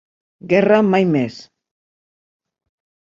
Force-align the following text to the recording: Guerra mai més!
Guerra 0.53 0.79
mai 0.87 1.03
més! 1.11 1.37